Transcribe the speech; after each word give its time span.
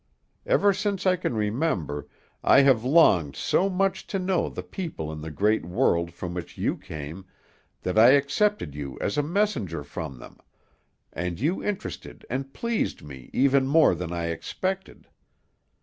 Ever 0.47 0.73
since 0.73 1.05
I 1.05 1.15
can 1.15 1.35
remember, 1.35 2.07
I 2.43 2.61
have 2.61 2.83
longed 2.83 3.35
so 3.35 3.69
much 3.69 4.07
to 4.07 4.17
know 4.17 4.49
the 4.49 4.63
people 4.63 5.11
in 5.11 5.21
the 5.21 5.29
great 5.29 5.63
world 5.63 6.11
from 6.11 6.33
which 6.33 6.57
you 6.57 6.75
came 6.75 7.23
that 7.83 7.99
I 7.99 8.09
accepted 8.13 8.73
you 8.73 8.97
as 8.99 9.15
a 9.19 9.21
messenger 9.21 9.83
from 9.83 10.17
them, 10.17 10.39
and 11.13 11.39
you 11.39 11.63
interested 11.63 12.25
and 12.31 12.51
pleased 12.51 13.03
me 13.03 13.29
even 13.31 13.67
more 13.67 13.93
than 13.93 14.11
I 14.11 14.29
expected. 14.29 15.07